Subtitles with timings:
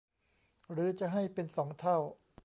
[0.71, 1.97] หรือจะให้เป็นสองเท่า